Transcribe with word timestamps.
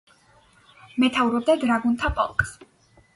მეთაურობდა 1.03 1.55
დრაგუნთა 1.65 2.11
პოლკს. 2.21 2.55